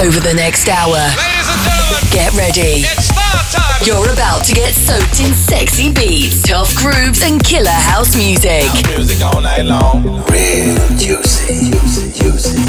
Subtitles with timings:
[0.00, 0.96] over the next hour.
[0.96, 2.82] Ladies and gentlemen, Get ready.
[2.88, 3.80] it's star time.
[3.84, 8.64] You're about to get soaked in sexy beats, tough grooves, and killer house music.
[8.96, 10.02] Music all night long.
[10.32, 12.64] Real juicy, juicy, juicy.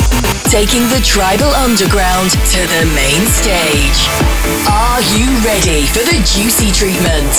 [0.52, 4.00] Taking the tribal underground to the main stage.
[4.68, 7.32] Are you ready for the juicy treatment?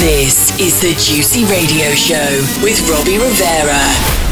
[0.00, 2.32] This is the Juicy Radio Show
[2.64, 4.31] with Robbie Rivera.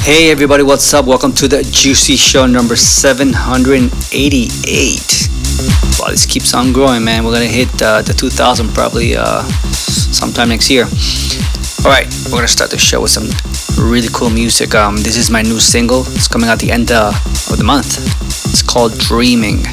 [0.00, 1.04] Hey everybody, what's up?
[1.04, 5.28] Welcome to the Juicy Show number 788.
[5.98, 7.24] Well, this keeps on growing, man.
[7.24, 10.84] We're gonna hit uh, the 2000 probably uh, sometime next year.
[11.84, 13.28] All right, we're gonna start the show with some
[13.78, 14.74] really cool music.
[14.74, 16.02] Um, this is my new single.
[16.08, 17.12] It's coming out the end uh,
[17.50, 17.98] of the month.
[18.50, 18.96] It's called.
[18.98, 19.64] Dreaming.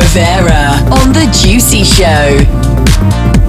[0.00, 3.39] Rivera on The Juicy Show.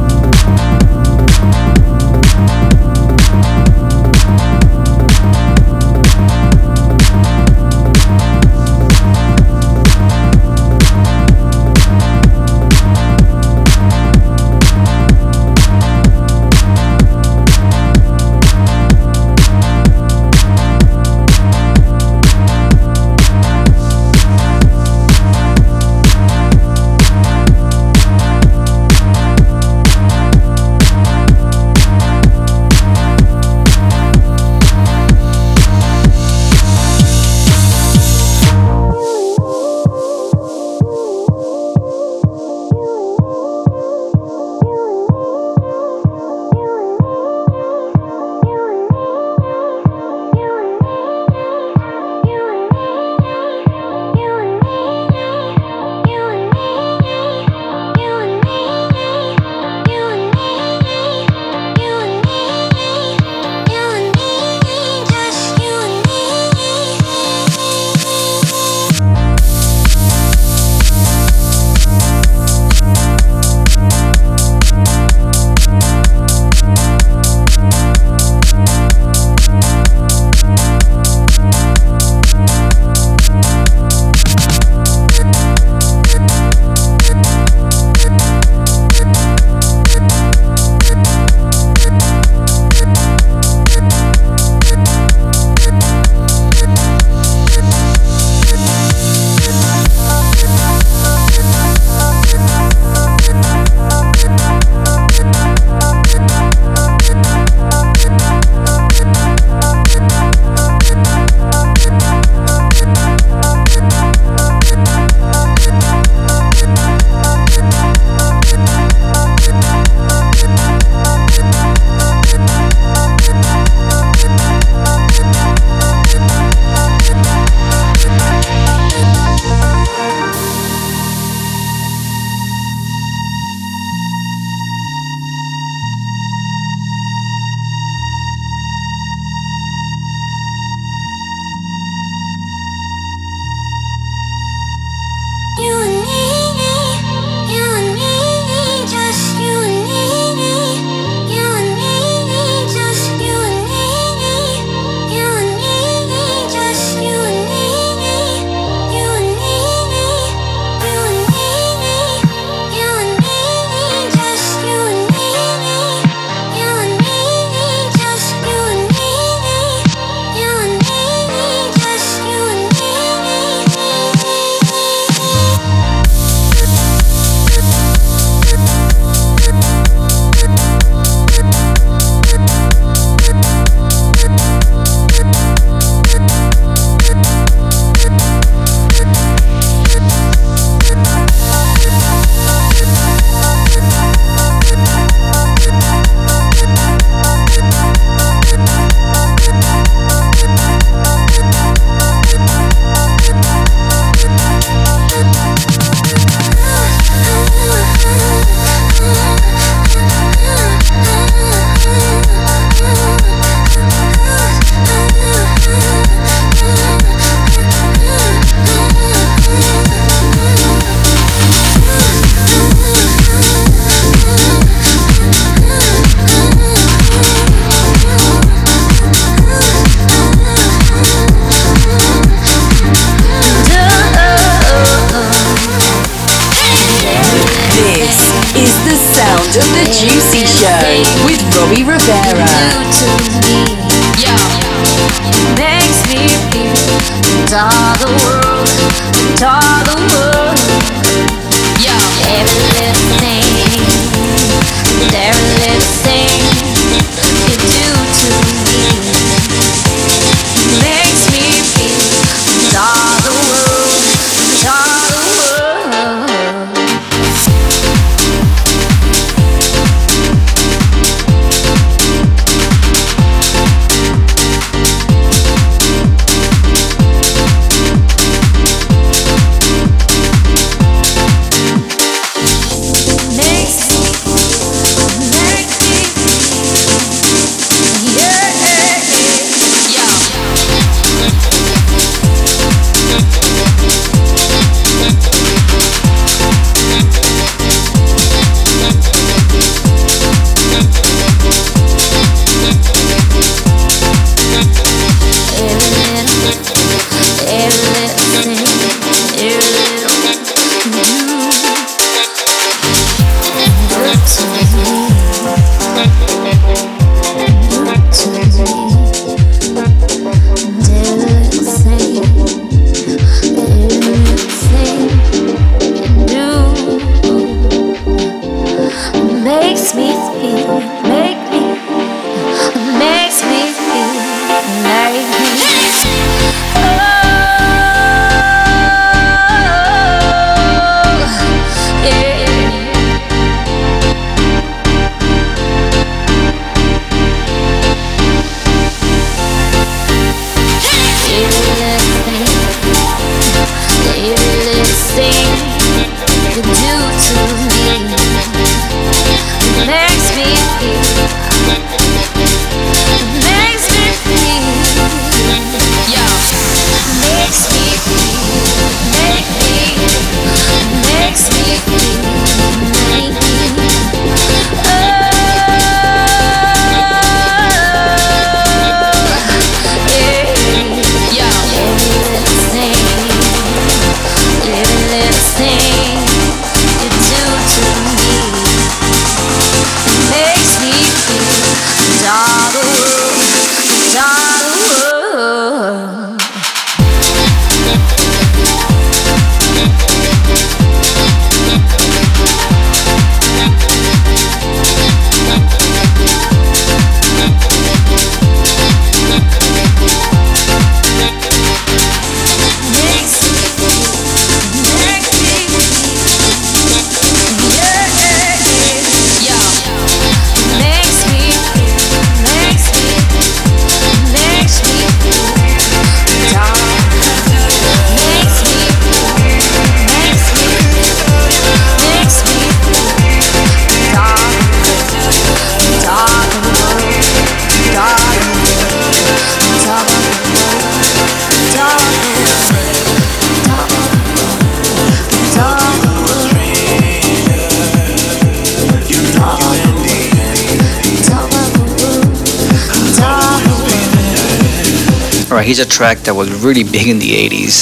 [456.01, 457.75] Track that was really big in the 80s.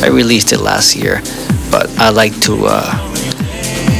[0.00, 1.20] I released it last year,
[1.68, 2.86] but I like to uh,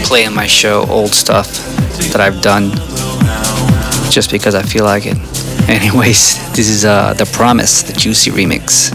[0.04, 1.48] play in my show old stuff
[2.12, 2.70] that I've done
[4.08, 5.18] just because I feel like it.
[5.68, 8.94] Anyways, this is uh, The Promise, the Juicy remix.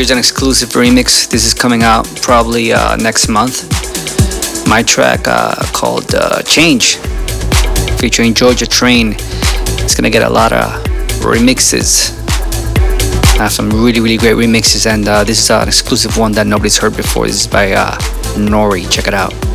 [0.00, 1.28] Here's an exclusive remix.
[1.28, 3.68] This is coming out probably uh, next month.
[4.66, 6.96] My track uh, called uh, Change,
[7.98, 9.12] featuring Georgia Train.
[9.84, 10.72] It's gonna get a lot of
[11.20, 12.16] remixes.
[13.38, 16.46] I have some really, really great remixes, and uh, this is an exclusive one that
[16.46, 17.26] nobody's heard before.
[17.26, 17.94] This is by uh,
[18.38, 18.90] Nori.
[18.90, 19.49] Check it out.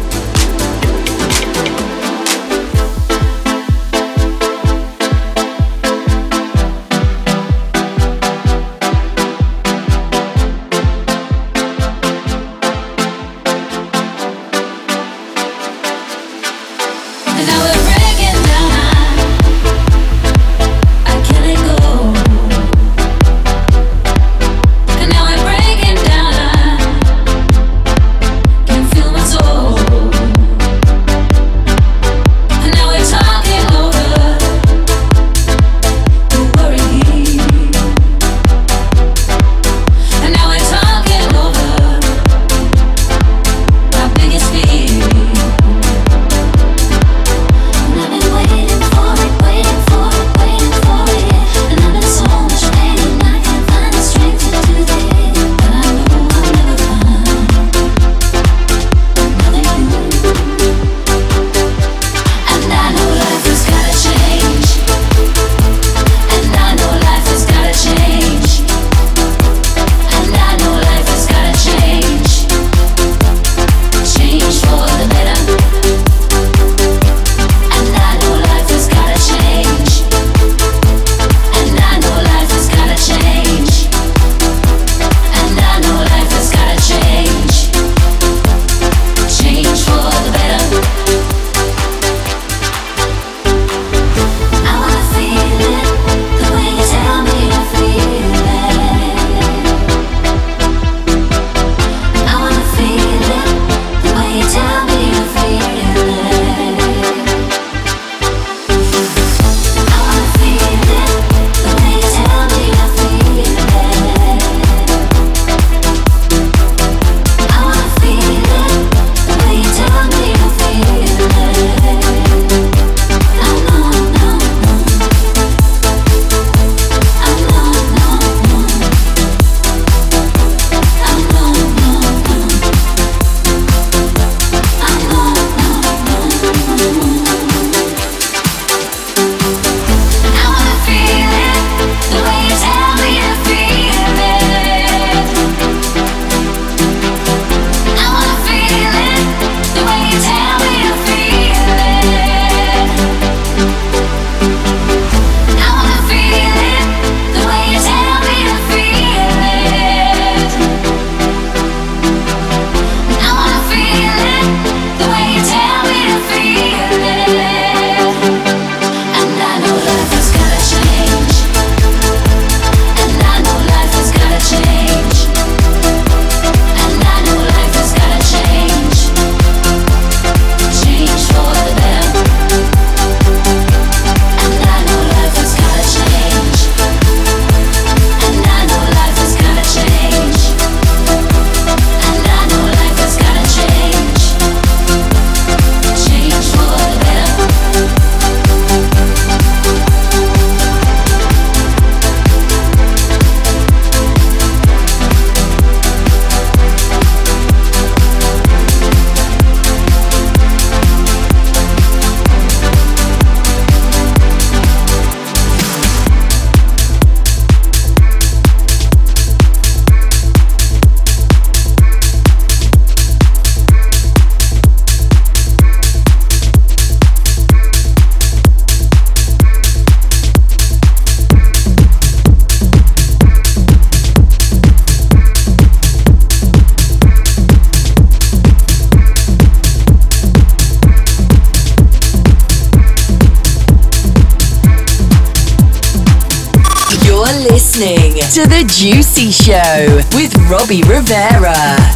[248.36, 251.95] To The Juicy Show with Robbie Rivera.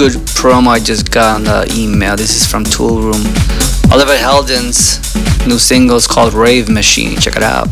[0.00, 2.16] Good, promo I just got on the email.
[2.16, 3.22] This is from Toolroom.
[3.92, 4.96] Oliver Heldens'
[5.46, 7.18] new single is called Rave Machine.
[7.18, 7.68] Check it out.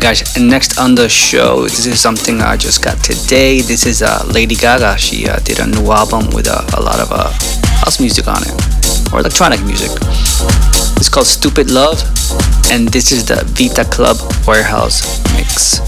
[0.00, 3.60] Guys, next on the show, this is something I just got today.
[3.60, 4.96] This is uh, Lady Gaga.
[4.96, 7.30] She uh, did a new album with uh, a lot of uh,
[7.82, 9.90] house music on it, or electronic music.
[10.96, 12.00] It's called Stupid Love,
[12.70, 15.02] and this is the Vitaclub Warehouse
[15.34, 15.87] mix.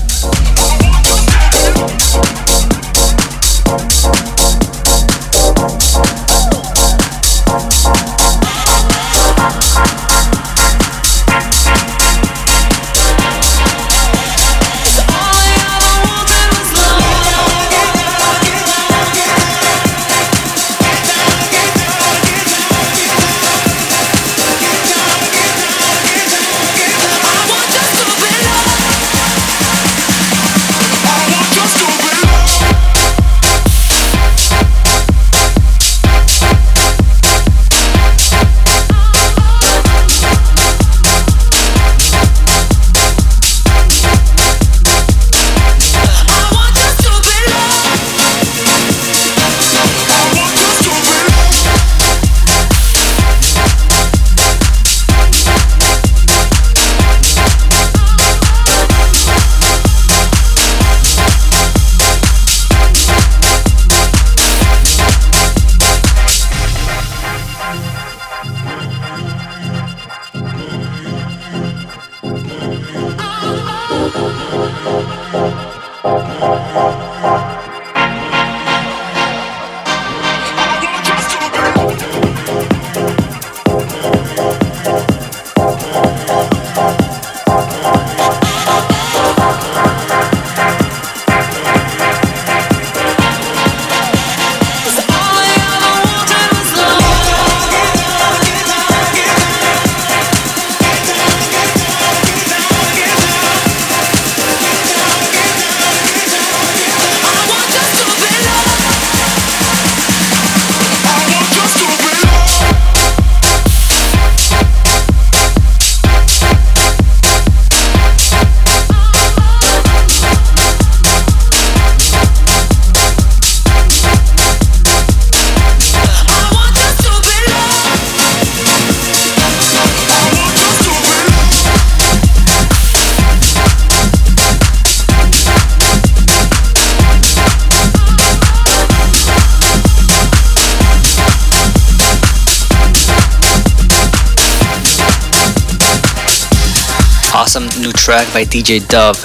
[147.51, 149.17] Awesome new track by DJ Dove.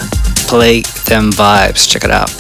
[0.47, 1.88] Play them vibes.
[1.88, 2.35] Check it out.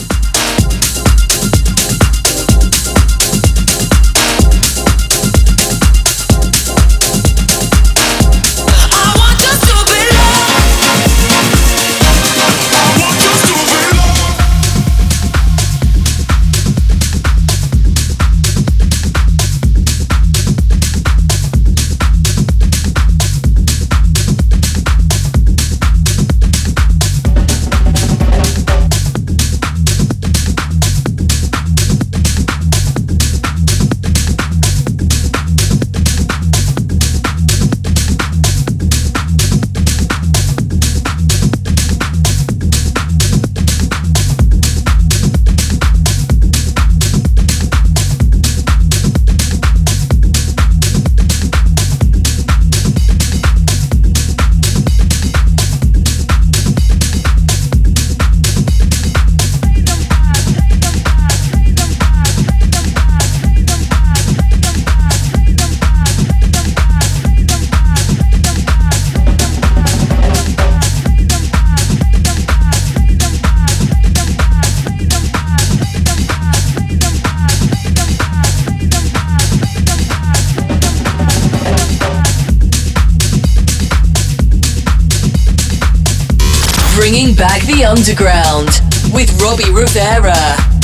[87.85, 88.81] Underground
[89.13, 90.74] with Robbie Rivera.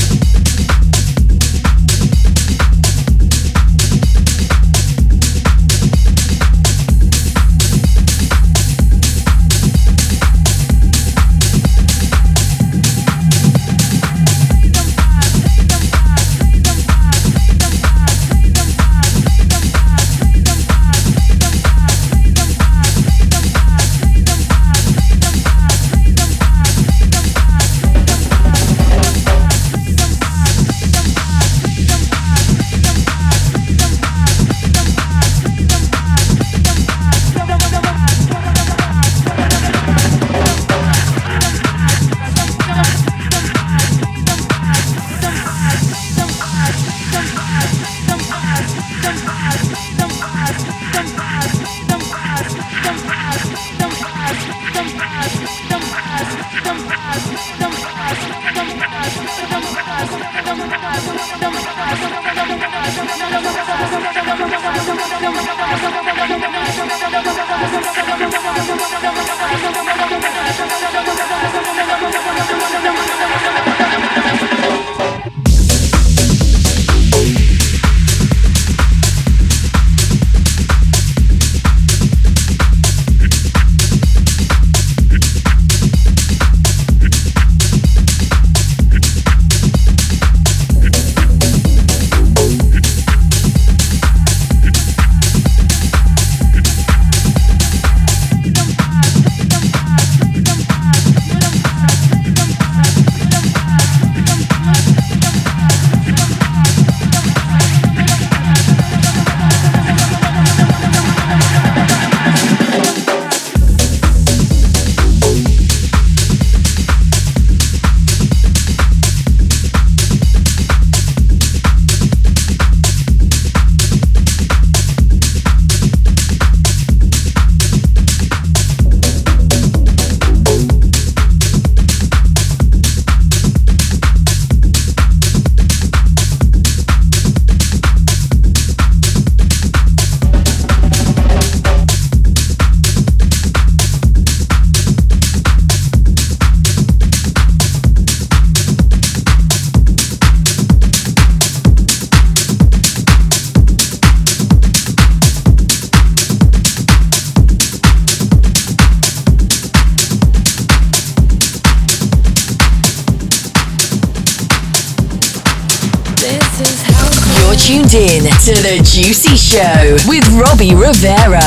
[168.61, 171.41] The Juicy Show with Robbie Rivera.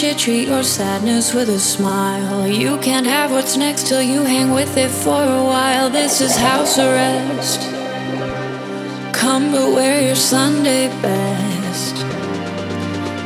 [0.00, 2.48] Treat your sadness with a smile.
[2.48, 5.90] You can't have what's next till you hang with it for a while.
[5.90, 7.60] This is house arrest.
[9.12, 11.96] Come but wear your Sunday best.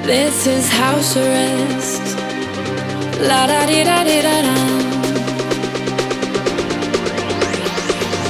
[0.05, 2.03] This is house arrest.
[3.21, 4.59] La da di da di da da.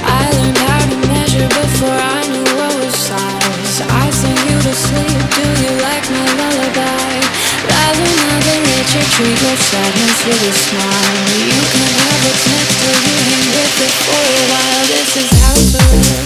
[0.05, 3.81] I learned how to measure before I knew what was size.
[4.03, 5.19] I sing you to sleep.
[5.33, 7.04] Do you like my lullaby?
[8.95, 11.25] You treat your sadness with a smile.
[11.35, 14.85] You can have what's next till you hang with it for a while.
[14.87, 16.24] This is house arrest.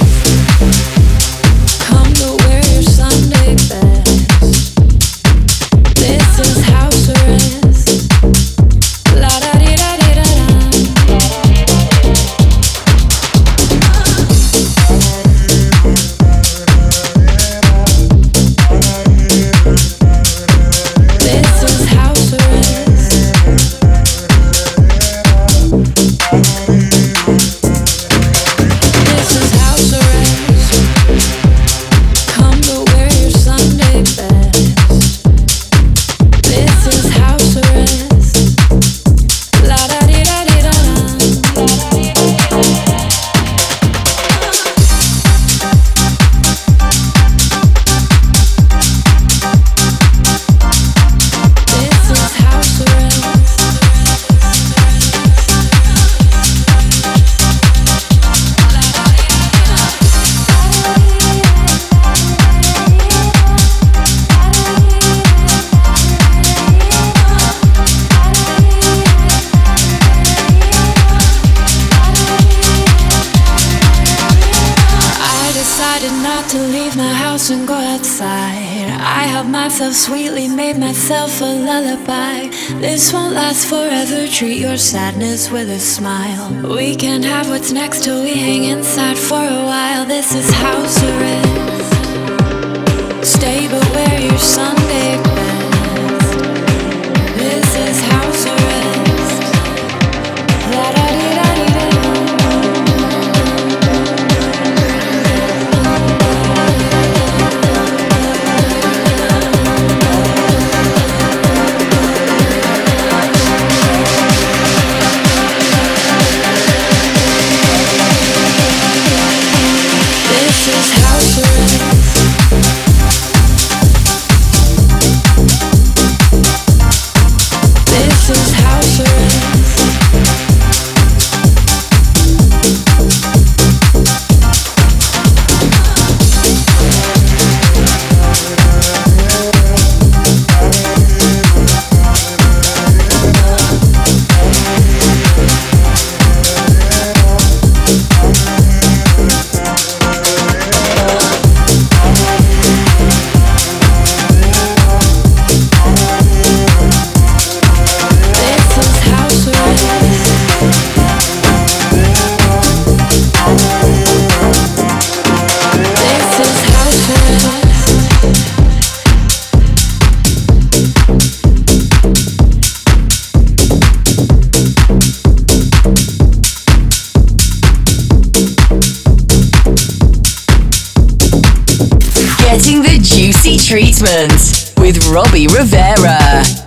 [183.99, 186.58] Treatment with Robbie Rivera.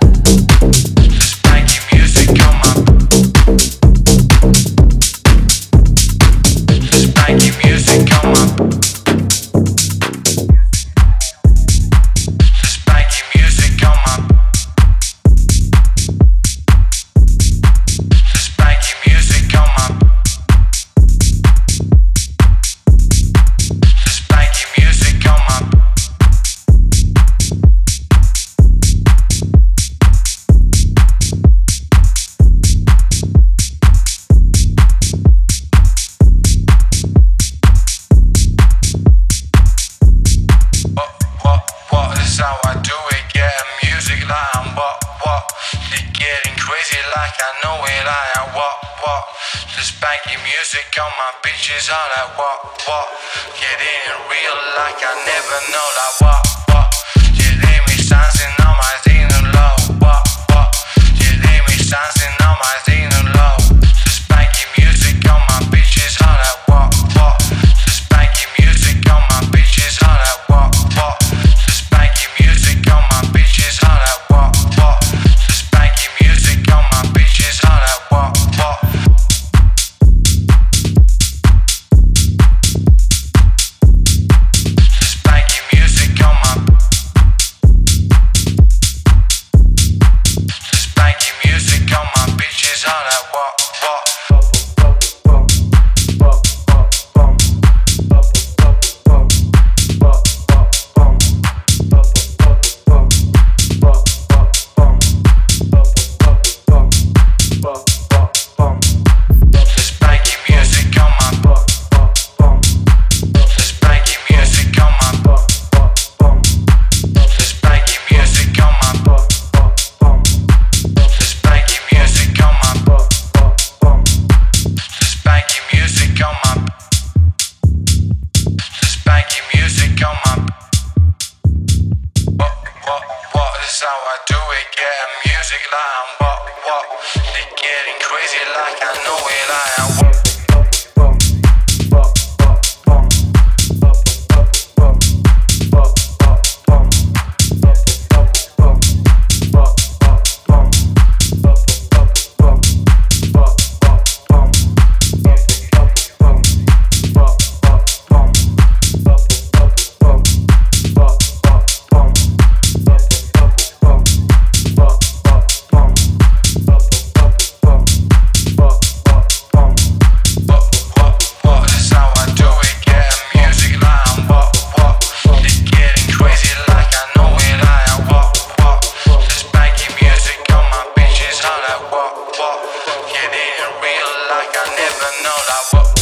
[184.95, 185.92] even know that what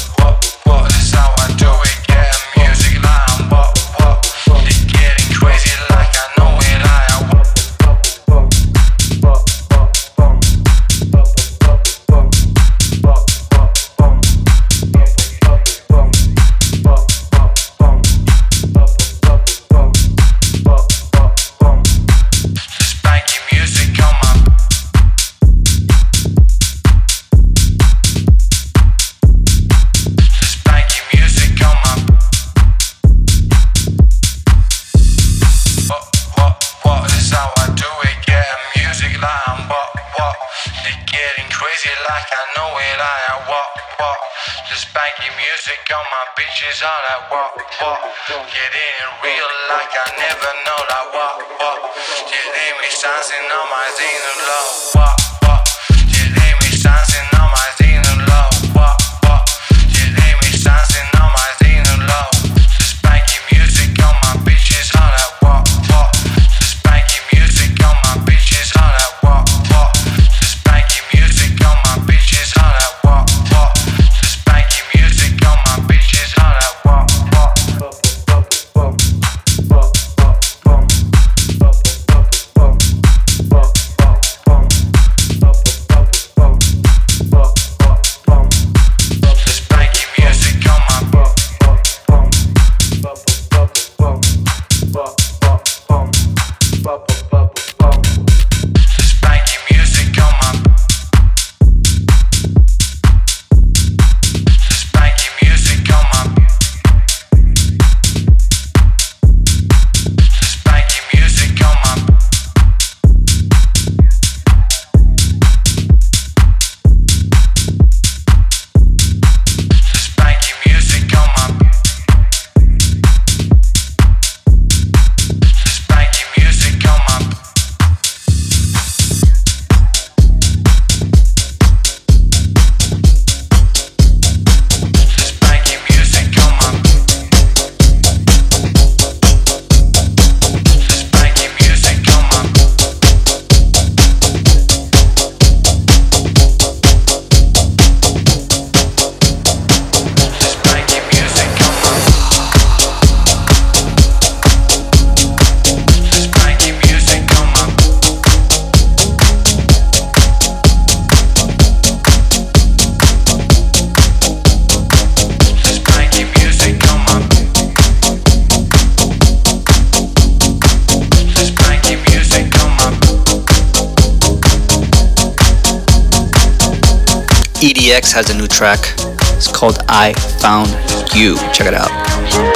[178.61, 178.93] track.
[179.35, 180.69] It's called I Found
[181.15, 181.35] You.
[181.51, 182.50] Check it out.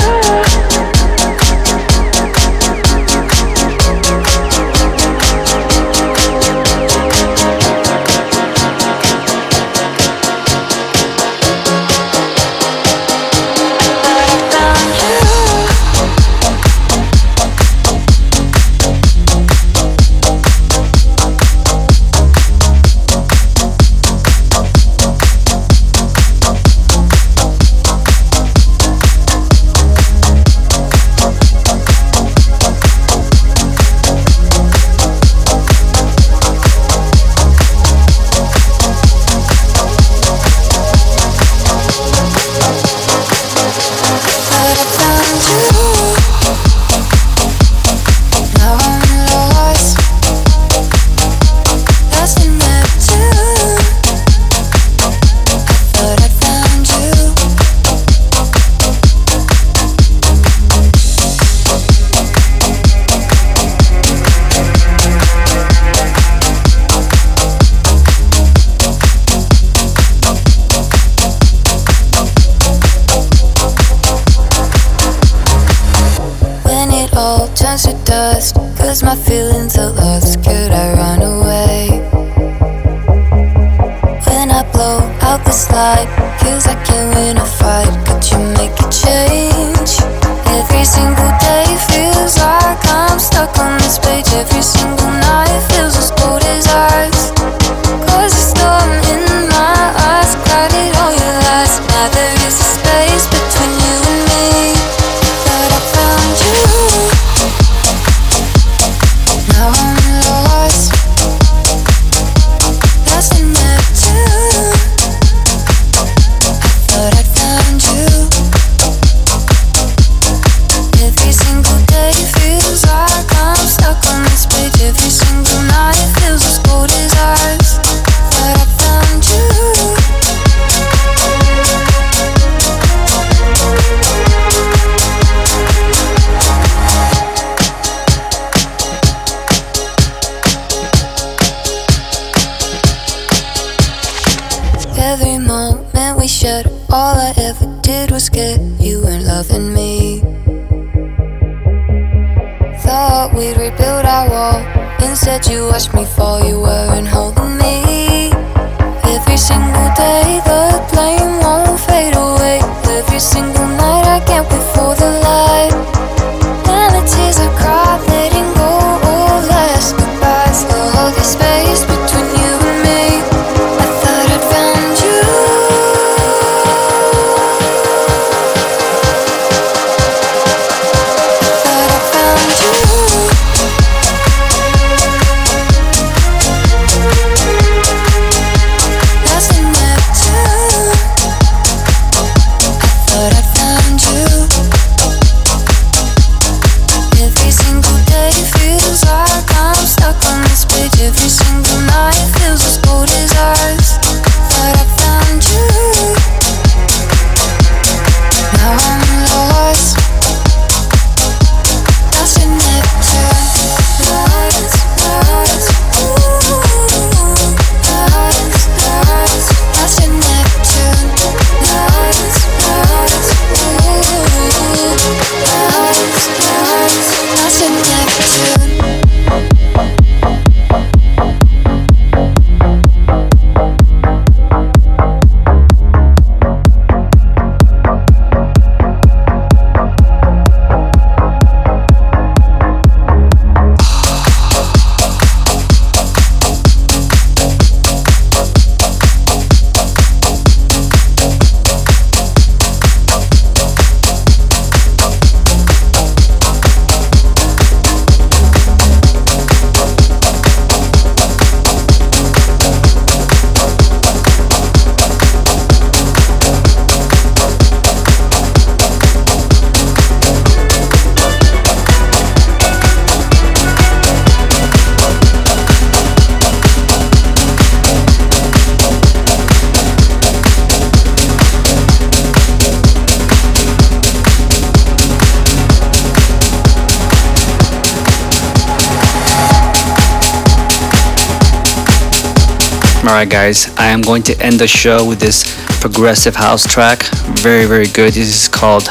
[293.25, 295.43] Alright, guys, I am going to end the show with this
[295.81, 297.01] progressive house track.
[297.39, 298.13] Very, very good.
[298.13, 298.87] This is called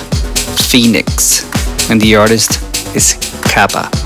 [0.59, 1.45] Phoenix,
[1.89, 2.61] and the artist
[2.97, 3.15] is
[3.45, 4.04] Kappa.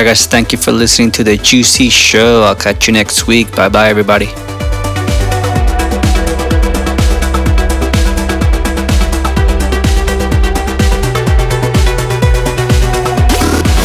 [0.00, 2.40] Alright, guys, thank you for listening to the Juicy Show.
[2.40, 3.54] I'll catch you next week.
[3.54, 4.28] Bye bye, everybody.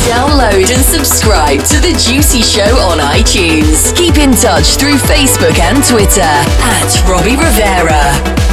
[0.08, 3.94] Download and subscribe to The Juicy Show on iTunes.
[3.98, 8.45] Keep in touch through Facebook and Twitter at Robbie Rivera.